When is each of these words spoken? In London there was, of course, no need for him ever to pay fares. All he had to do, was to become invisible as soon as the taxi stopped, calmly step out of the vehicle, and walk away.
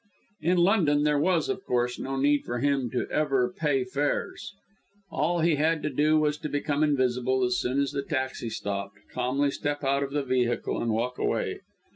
In 0.41 0.57
London 0.57 1.03
there 1.03 1.19
was, 1.19 1.47
of 1.47 1.63
course, 1.63 1.99
no 1.99 2.15
need 2.17 2.43
for 2.43 2.57
him 2.57 2.89
ever 3.11 3.49
to 3.49 3.53
pay 3.53 3.83
fares. 3.83 4.55
All 5.11 5.41
he 5.41 5.57
had 5.57 5.83
to 5.83 5.91
do, 5.91 6.17
was 6.17 6.39
to 6.39 6.49
become 6.49 6.83
invisible 6.83 7.45
as 7.45 7.59
soon 7.59 7.79
as 7.79 7.91
the 7.91 8.01
taxi 8.01 8.49
stopped, 8.49 8.97
calmly 9.13 9.51
step 9.51 9.83
out 9.83 10.01
of 10.01 10.09
the 10.09 10.23
vehicle, 10.23 10.81
and 10.81 10.89
walk 10.91 11.19
away. 11.19 11.59